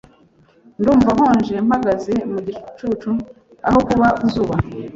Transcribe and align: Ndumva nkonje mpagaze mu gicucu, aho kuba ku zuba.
Ndumva 0.79 1.09
nkonje 1.17 1.55
mpagaze 1.67 2.13
mu 2.31 2.39
gicucu, 2.45 3.11
aho 3.67 3.79
kuba 3.87 4.07
ku 4.17 4.25
zuba. 4.33 4.55